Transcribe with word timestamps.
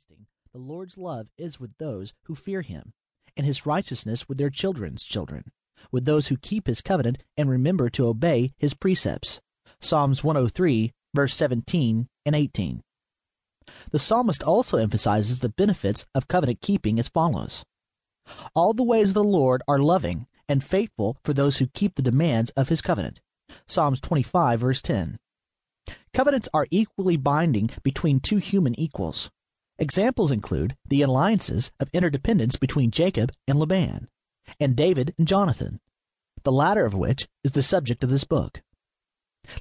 everlasting, 0.00 0.26
the 0.52 0.58
Lord's 0.58 0.96
love 0.98 1.28
is 1.36 1.60
with 1.60 1.76
those 1.78 2.12
who 2.24 2.34
fear 2.34 2.62
him, 2.62 2.92
and 3.36 3.46
his 3.46 3.66
righteousness 3.66 4.28
with 4.28 4.38
their 4.38 4.50
children's 4.50 5.04
children, 5.04 5.52
with 5.92 6.04
those 6.04 6.28
who 6.28 6.36
keep 6.36 6.66
his 6.66 6.80
covenant 6.80 7.18
and 7.36 7.50
remember 7.50 7.90
to 7.90 8.06
obey 8.06 8.50
his 8.56 8.74
precepts. 8.74 9.40
Psalms 9.80 10.24
103, 10.24 10.92
verse 11.14 11.34
17 11.34 12.08
and 12.24 12.34
18. 12.34 12.82
The 13.92 13.98
psalmist 13.98 14.42
also 14.42 14.78
emphasizes 14.78 15.40
the 15.40 15.48
benefits 15.48 16.06
of 16.14 16.28
covenant 16.28 16.60
keeping 16.60 16.98
as 16.98 17.08
follows 17.08 17.64
All 18.54 18.72
the 18.72 18.82
ways 18.82 19.10
of 19.10 19.14
the 19.14 19.24
Lord 19.24 19.62
are 19.68 19.78
loving 19.78 20.26
and 20.48 20.64
faithful 20.64 21.18
for 21.24 21.32
those 21.32 21.58
who 21.58 21.66
keep 21.66 21.94
the 21.94 22.02
demands 22.02 22.50
of 22.52 22.68
his 22.68 22.80
covenant. 22.80 23.20
Psalms 23.68 24.00
25, 24.00 24.60
verse 24.60 24.82
10. 24.82 25.18
Covenants 26.12 26.48
are 26.54 26.66
equally 26.70 27.16
binding 27.16 27.70
between 27.82 28.18
two 28.18 28.38
human 28.38 28.78
equals. 28.78 29.30
Examples 29.80 30.30
include 30.30 30.76
the 30.86 31.00
alliances 31.00 31.72
of 31.80 31.88
interdependence 31.94 32.56
between 32.56 32.90
Jacob 32.90 33.32
and 33.48 33.58
Laban, 33.58 34.08
and 34.60 34.76
David 34.76 35.14
and 35.16 35.26
Jonathan, 35.26 35.80
the 36.42 36.52
latter 36.52 36.84
of 36.84 36.92
which 36.92 37.26
is 37.42 37.52
the 37.52 37.62
subject 37.62 38.04
of 38.04 38.10
this 38.10 38.24
book. 38.24 38.60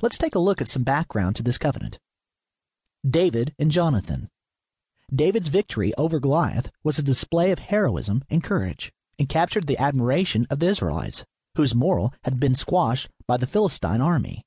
Let's 0.02 0.18
take 0.18 0.36
a 0.36 0.40
look 0.40 0.62
at 0.62 0.68
some 0.68 0.84
background 0.84 1.38
to 1.38 1.44
this 1.44 1.58
covenant. 1.58 2.00
David 3.10 3.56
and 3.58 3.72
Jonathan. 3.72 4.30
David's 5.10 5.48
victory 5.48 5.94
over 5.98 6.20
Goliath 6.20 6.70
was 6.84 7.00
a 7.00 7.04
display 7.04 7.52
of 7.52 7.60
heroism 7.60 8.26
and 8.30 8.44
courage, 8.44 8.92
and 9.18 9.30
captured 9.30 9.68
the 9.68 9.80
admiration 9.80 10.46
of 10.50 10.60
the 10.60 10.68
Israelites, 10.68 11.24
whose 11.56 11.74
moral 11.74 12.14
had 12.26 12.42
been 12.42 12.56
squashed 12.56 13.08
by 13.26 13.38
the 13.38 13.48
Philistine 13.48 14.02
army. 14.02 14.44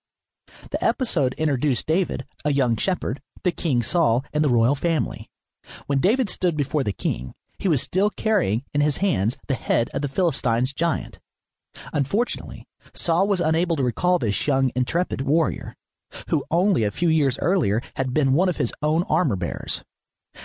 The 0.71 0.85
episode 0.85 1.35
introduced 1.39 1.87
David, 1.87 2.27
a 2.45 2.53
young 2.53 2.77
shepherd, 2.77 3.23
to 3.45 3.51
King 3.51 3.83
Saul 3.83 4.23
and 4.35 4.45
the 4.45 4.51
royal 4.51 4.75
family. 4.75 5.31
When 5.87 6.01
David 6.01 6.29
stood 6.29 6.57
before 6.57 6.83
the 6.85 6.93
king, 6.93 7.35
he 7.59 7.69
was 7.69 7.83
still 7.83 8.11
carrying 8.11 8.65
in 8.75 8.81
his 8.81 8.99
hands 8.99 9.39
the 9.47 9.55
head 9.55 9.89
of 9.95 10.03
the 10.03 10.09
Philistines' 10.09 10.73
giant. 10.73 11.21
Unfortunately, 11.93 12.67
Saul 12.93 13.29
was 13.29 13.41
unable 13.41 13.77
to 13.77 13.85
recall 13.85 14.19
this 14.19 14.47
young, 14.47 14.73
intrepid 14.75 15.23
warrior, 15.23 15.77
who 16.29 16.45
only 16.51 16.85
a 16.85 16.91
few 16.91 17.09
years 17.09 17.39
earlier 17.39 17.81
had 17.95 18.13
been 18.13 18.33
one 18.33 18.49
of 18.49 18.57
his 18.57 18.73
own 18.83 19.05
armor 19.05 19.37
bearers. 19.37 19.85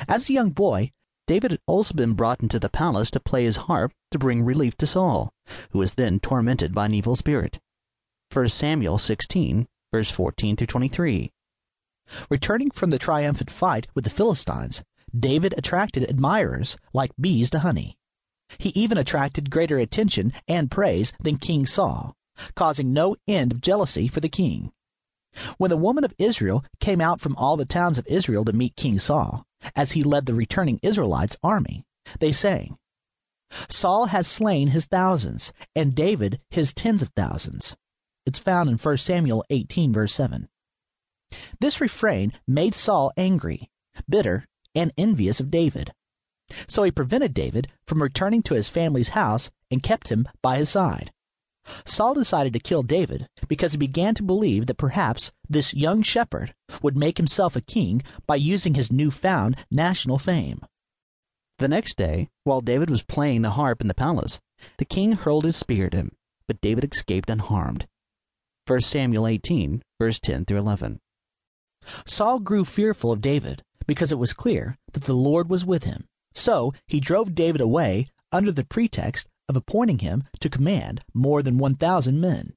As 0.08 0.30
a 0.30 0.34
young 0.34 0.52
boy, 0.52 0.92
David 1.26 1.52
had 1.52 1.62
also 1.66 1.94
been 1.94 2.14
brought 2.14 2.42
into 2.42 2.60
the 2.60 2.70
palace 2.70 3.12
to 3.12 3.20
play 3.20 3.44
his 3.44 3.58
harp 3.58 3.92
to 4.12 4.20
bring 4.20 4.44
relief 4.44 4.78
to 4.78 4.88
Saul, 4.88 5.34
who 5.72 5.80
was 5.80 5.96
then 5.96 6.20
tormented 6.20 6.74
by 6.74 6.86
an 6.86 6.94
evil 6.94 7.16
spirit. 7.16 7.60
1 8.32 8.50
Samuel 8.50 8.98
16, 8.98 9.68
verse 9.92 10.10
14 10.10 10.56
through 10.56 10.68
23. 10.68 11.32
Returning 12.30 12.72
from 12.72 12.92
the 12.92 13.00
triumphant 13.00 13.52
fight 13.52 13.88
with 13.94 14.06
the 14.06 14.10
Philistines, 14.10 14.84
David 15.18 15.54
attracted 15.58 16.10
admirers 16.10 16.78
like 16.94 17.12
bees 17.20 17.50
to 17.52 17.60
honey. 17.60 17.98
He 18.58 18.70
even 18.70 18.98
attracted 18.98 19.52
greater 19.52 19.78
attention 19.78 20.34
and 20.48 20.72
praise 20.72 21.14
than 21.20 21.38
King 21.38 21.66
Saul, 21.66 22.16
causing 22.56 22.94
no 22.94 23.16
end 23.28 23.52
of 23.52 23.62
jealousy 23.62 24.08
for 24.08 24.20
the 24.20 24.30
king. 24.30 24.72
When 25.58 25.70
the 25.70 25.78
woman 25.78 26.04
of 26.04 26.14
Israel 26.18 26.64
came 26.80 27.02
out 27.02 27.20
from 27.20 27.36
all 27.36 27.58
the 27.58 27.66
towns 27.66 27.98
of 27.98 28.08
Israel 28.08 28.46
to 28.46 28.54
meet 28.54 28.76
King 28.76 29.00
Saul, 29.00 29.46
as 29.76 29.92
he 29.92 30.04
led 30.04 30.26
the 30.26 30.34
returning 30.34 30.80
Israelites' 30.82 31.38
army, 31.44 31.84
they 32.20 32.32
sang, 32.32 32.78
Saul 33.70 34.08
has 34.08 34.28
slain 34.28 34.70
his 34.70 34.86
thousands, 34.86 35.54
and 35.76 35.96
David 35.96 36.40
his 36.50 36.74
tens 36.74 37.02
of 37.02 37.10
thousands. 37.10 37.76
It's 38.26 38.40
found 38.40 38.70
in 38.70 38.78
1 38.78 38.98
Samuel 38.98 39.46
18, 39.50 39.94
verse 39.94 40.14
7. 40.14 40.50
This 41.60 41.80
refrain 41.80 42.34
made 42.48 42.76
Saul 42.76 43.12
angry, 43.16 43.70
bitter, 44.10 44.46
and 44.78 44.94
envious 44.96 45.40
of 45.40 45.50
David. 45.50 45.92
So 46.68 46.84
he 46.84 46.92
prevented 46.92 47.34
David 47.34 47.68
from 47.88 48.02
returning 48.02 48.44
to 48.44 48.54
his 48.54 48.70
family's 48.70 49.10
house 49.10 49.50
and 49.72 49.84
kept 49.84 50.10
him 50.10 50.30
by 50.42 50.58
his 50.58 50.70
side. 50.70 51.12
Saul 51.84 52.14
decided 52.14 52.54
to 52.54 52.60
kill 52.60 52.84
David 52.84 53.28
because 53.50 53.74
he 53.74 53.78
began 53.78 54.14
to 54.16 54.24
believe 54.24 54.68
that 54.68 54.78
perhaps 54.78 55.34
this 55.50 55.74
young 55.74 56.02
shepherd 56.02 56.54
would 56.82 56.96
make 56.96 57.18
himself 57.18 57.56
a 57.56 57.62
king 57.62 58.04
by 58.26 58.36
using 58.36 58.76
his 58.76 58.92
newfound 58.92 59.58
national 59.70 60.20
fame. 60.20 60.62
The 61.60 61.68
next 61.68 61.98
day, 61.98 62.30
while 62.44 62.62
David 62.62 62.90
was 62.90 63.02
playing 63.02 63.42
the 63.42 63.52
harp 63.52 63.82
in 63.82 63.88
the 63.88 63.94
palace, 63.94 64.40
the 64.78 64.86
king 64.86 65.14
hurled 65.14 65.44
his 65.44 65.58
spear 65.58 65.88
at 65.88 65.94
him, 65.94 66.12
but 66.48 66.62
David 66.62 66.90
escaped 66.94 67.30
unharmed. 67.30 67.88
1 68.68 68.82
Samuel 68.82 69.28
18, 69.28 69.82
verse 70.00 70.20
10 70.20 70.46
through 70.46 70.60
11. 70.60 71.00
Saul 72.06 72.40
grew 72.40 72.64
fearful 72.64 73.12
of 73.12 73.22
David 73.22 73.64
because 73.88 74.12
it 74.12 74.20
was 74.20 74.34
clear 74.34 74.78
that 74.94 75.06
the 75.06 75.14
Lord 75.14 75.50
was 75.50 75.66
with 75.66 75.86
him. 75.86 76.08
So 76.34 76.74
he 76.86 77.00
drove 77.00 77.34
David 77.34 77.62
away 77.62 78.08
under 78.32 78.52
the 78.52 78.66
pretext 78.66 79.28
of 79.50 79.56
appointing 79.56 80.00
him 80.00 80.24
to 80.42 80.50
command 80.50 81.04
more 81.14 81.42
than 81.42 81.58
1,000 81.58 82.20
men. 82.20 82.54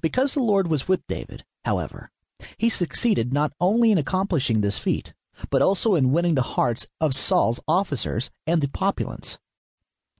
Because 0.00 0.32
the 0.34 0.40
Lord 0.40 0.68
was 0.68 0.88
with 0.88 1.06
David, 1.06 1.44
however, 1.64 2.10
he 2.56 2.68
succeeded 2.68 3.32
not 3.32 3.52
only 3.60 3.90
in 3.90 3.98
accomplishing 3.98 4.60
this 4.60 4.78
feat, 4.78 5.12
but 5.50 5.62
also 5.62 5.94
in 5.94 6.12
winning 6.12 6.34
the 6.34 6.42
hearts 6.42 6.86
of 7.00 7.14
Saul's 7.14 7.60
officers 7.66 8.30
and 8.46 8.60
the 8.60 8.68
populace. 8.68 9.38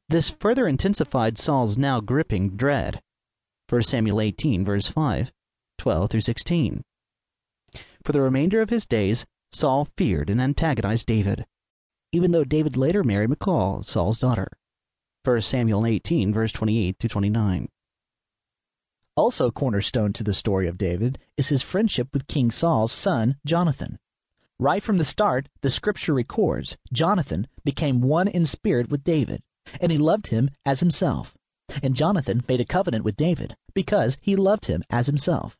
This 0.08 0.28
further 0.28 0.68
intensified 0.68 1.38
Saul's 1.38 1.78
now 1.78 2.00
gripping 2.00 2.56
dread. 2.56 3.00
1 3.70 3.82
Samuel 3.82 4.20
18, 4.20 4.64
verse 4.64 4.86
5, 4.86 5.32
12 5.78 6.10
through 6.10 6.20
16. 6.20 6.82
For 8.04 8.12
the 8.12 8.20
remainder 8.20 8.60
of 8.60 8.70
his 8.70 8.84
days, 8.84 9.24
Saul 9.54 9.86
feared 9.96 10.30
and 10.30 10.40
antagonized 10.40 11.06
David, 11.06 11.46
even 12.10 12.32
though 12.32 12.42
David 12.42 12.76
later 12.76 13.04
married 13.04 13.30
Michal, 13.30 13.84
Saul's 13.84 14.18
daughter. 14.18 14.48
1 15.22 15.42
Samuel 15.42 15.86
18, 15.86 16.32
verse 16.32 16.50
28 16.50 16.98
to 16.98 17.08
29. 17.08 17.68
Also, 19.14 19.52
cornerstone 19.52 20.12
to 20.12 20.24
the 20.24 20.34
story 20.34 20.66
of 20.66 20.76
David 20.76 21.18
is 21.36 21.50
his 21.50 21.62
friendship 21.62 22.08
with 22.12 22.26
King 22.26 22.50
Saul's 22.50 22.90
son, 22.90 23.36
Jonathan. 23.46 24.00
Right 24.58 24.82
from 24.82 24.98
the 24.98 25.04
start, 25.04 25.48
the 25.60 25.70
scripture 25.70 26.14
records 26.14 26.76
Jonathan 26.92 27.46
became 27.64 28.00
one 28.00 28.26
in 28.26 28.46
spirit 28.46 28.90
with 28.90 29.04
David, 29.04 29.40
and 29.80 29.92
he 29.92 29.98
loved 29.98 30.26
him 30.26 30.50
as 30.66 30.80
himself. 30.80 31.36
And 31.80 31.94
Jonathan 31.94 32.42
made 32.48 32.60
a 32.60 32.64
covenant 32.64 33.04
with 33.04 33.16
David 33.16 33.56
because 33.72 34.18
he 34.20 34.34
loved 34.34 34.66
him 34.66 34.82
as 34.90 35.06
himself. 35.06 35.56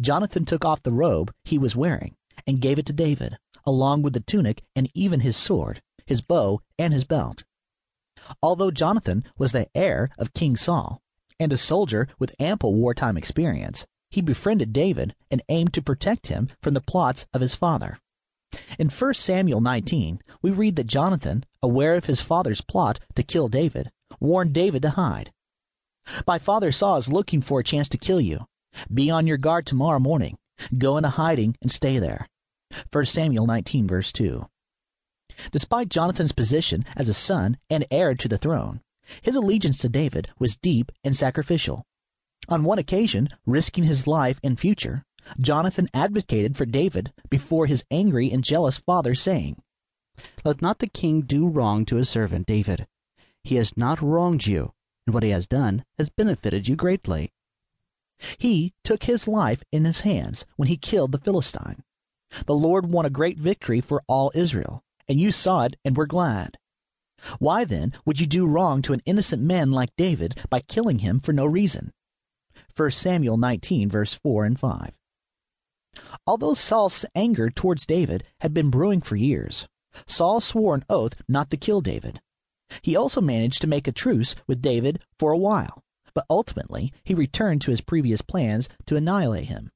Jonathan 0.00 0.44
took 0.44 0.64
off 0.64 0.82
the 0.82 0.92
robe 0.92 1.32
he 1.44 1.56
was 1.56 1.76
wearing 1.76 2.16
and 2.46 2.60
gave 2.60 2.78
it 2.78 2.86
to 2.86 2.92
David, 2.92 3.38
along 3.64 4.02
with 4.02 4.12
the 4.12 4.20
tunic 4.20 4.62
and 4.74 4.88
even 4.94 5.20
his 5.20 5.36
sword, 5.36 5.82
his 6.06 6.20
bow, 6.20 6.60
and 6.78 6.92
his 6.92 7.04
belt. 7.04 7.44
Although 8.42 8.70
Jonathan 8.70 9.24
was 9.38 9.52
the 9.52 9.68
heir 9.74 10.08
of 10.18 10.34
King 10.34 10.56
Saul 10.56 11.00
and 11.40 11.52
a 11.52 11.56
soldier 11.56 12.08
with 12.18 12.36
ample 12.38 12.74
wartime 12.74 13.16
experience, 13.16 13.86
he 14.10 14.20
befriended 14.20 14.72
David 14.72 15.14
and 15.30 15.42
aimed 15.48 15.72
to 15.74 15.82
protect 15.82 16.26
him 16.28 16.48
from 16.62 16.74
the 16.74 16.80
plots 16.80 17.26
of 17.32 17.40
his 17.40 17.54
father. 17.54 17.98
In 18.78 18.90
1 18.90 19.14
Samuel 19.14 19.60
19, 19.60 20.20
we 20.42 20.50
read 20.50 20.76
that 20.76 20.86
Jonathan, 20.86 21.44
aware 21.62 21.94
of 21.94 22.04
his 22.04 22.20
father's 22.20 22.60
plot 22.60 23.00
to 23.14 23.22
kill 23.22 23.48
David, 23.48 23.90
warned 24.20 24.52
David 24.52 24.82
to 24.82 24.90
hide. 24.90 25.32
My 26.26 26.38
father 26.38 26.70
Saul 26.72 26.96
is 26.96 27.12
looking 27.12 27.40
for 27.40 27.60
a 27.60 27.64
chance 27.64 27.88
to 27.88 27.98
kill 27.98 28.20
you. 28.20 28.46
Be 28.92 29.10
on 29.10 29.26
your 29.26 29.38
guard 29.38 29.66
tomorrow 29.66 29.98
morning. 29.98 30.36
Go 30.78 30.96
into 30.96 31.10
hiding 31.10 31.56
and 31.62 31.70
stay 31.70 31.98
there. 31.98 32.28
1 32.90 33.04
Samuel 33.06 33.46
19, 33.46 33.86
verse 33.86 34.12
2. 34.12 34.46
Despite 35.50 35.88
Jonathan's 35.88 36.32
position 36.32 36.84
as 36.96 37.08
a 37.08 37.14
son 37.14 37.58
and 37.70 37.86
heir 37.90 38.14
to 38.14 38.28
the 38.28 38.38
throne, 38.38 38.80
his 39.22 39.34
allegiance 39.34 39.78
to 39.78 39.88
David 39.88 40.30
was 40.38 40.56
deep 40.56 40.92
and 41.02 41.16
sacrificial. 41.16 41.84
On 42.48 42.64
one 42.64 42.78
occasion, 42.78 43.28
risking 43.46 43.84
his 43.84 44.06
life 44.06 44.40
and 44.42 44.58
future, 44.58 45.04
Jonathan 45.40 45.88
advocated 45.94 46.56
for 46.56 46.66
David 46.66 47.12
before 47.30 47.66
his 47.66 47.84
angry 47.90 48.30
and 48.30 48.42
jealous 48.42 48.78
father, 48.78 49.14
saying, 49.14 49.62
Let 50.44 50.60
not 50.60 50.80
the 50.80 50.88
king 50.88 51.22
do 51.22 51.48
wrong 51.48 51.84
to 51.86 51.96
his 51.96 52.08
servant 52.08 52.46
David. 52.46 52.86
He 53.44 53.56
has 53.56 53.76
not 53.76 54.02
wronged 54.02 54.46
you, 54.46 54.72
and 55.06 55.14
what 55.14 55.22
he 55.22 55.30
has 55.30 55.46
done 55.46 55.84
has 55.98 56.10
benefited 56.10 56.68
you 56.68 56.76
greatly. 56.76 57.32
He 58.38 58.72
took 58.84 59.04
his 59.04 59.26
life 59.26 59.62
in 59.72 59.84
his 59.84 60.00
hands 60.00 60.46
when 60.56 60.68
he 60.68 60.76
killed 60.76 61.12
the 61.12 61.18
Philistine. 61.18 61.82
The 62.46 62.54
Lord 62.54 62.86
won 62.86 63.06
a 63.06 63.10
great 63.10 63.38
victory 63.38 63.80
for 63.80 64.02
all 64.06 64.32
Israel, 64.34 64.82
and 65.08 65.20
you 65.20 65.30
saw 65.30 65.64
it 65.64 65.76
and 65.84 65.96
were 65.96 66.06
glad. 66.06 66.58
Why 67.38 67.64
then 67.64 67.92
would 68.04 68.20
you 68.20 68.26
do 68.26 68.46
wrong 68.46 68.82
to 68.82 68.92
an 68.92 69.02
innocent 69.04 69.42
man 69.42 69.70
like 69.70 69.94
David 69.96 70.40
by 70.50 70.60
killing 70.60 71.00
him 71.00 71.20
for 71.20 71.32
no 71.32 71.46
reason? 71.46 71.92
1 72.76 72.90
Samuel 72.90 73.36
19, 73.36 73.88
verse 73.90 74.14
4 74.14 74.44
and 74.44 74.58
5. 74.58 74.92
Although 76.26 76.54
Saul's 76.54 77.04
anger 77.14 77.50
towards 77.50 77.86
David 77.86 78.24
had 78.40 78.54
been 78.54 78.70
brewing 78.70 79.02
for 79.02 79.16
years, 79.16 79.68
Saul 80.06 80.40
swore 80.40 80.74
an 80.74 80.84
oath 80.88 81.20
not 81.28 81.50
to 81.50 81.56
kill 81.56 81.80
David. 81.80 82.20
He 82.80 82.96
also 82.96 83.20
managed 83.20 83.60
to 83.60 83.66
make 83.66 83.86
a 83.86 83.92
truce 83.92 84.34
with 84.46 84.62
David 84.62 85.02
for 85.18 85.32
a 85.32 85.38
while, 85.38 85.84
but 86.14 86.24
ultimately 86.30 86.92
he 87.04 87.14
returned 87.14 87.60
to 87.62 87.70
his 87.70 87.82
previous 87.82 88.22
plans 88.22 88.68
to 88.86 88.96
annihilate 88.96 89.48
him. 89.48 89.70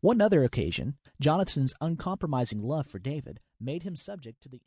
One 0.00 0.20
other 0.20 0.44
occasion, 0.44 0.96
Jonathan's 1.20 1.74
uncompromising 1.80 2.60
love 2.60 2.86
for 2.86 2.98
David 2.98 3.40
made 3.60 3.82
him 3.82 3.96
subject 3.96 4.42
to 4.42 4.48
the 4.48 4.62